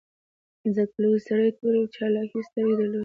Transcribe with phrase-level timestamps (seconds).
[0.75, 2.99] ځکه لوی سړي تورې او چالاکې سترګې درلودې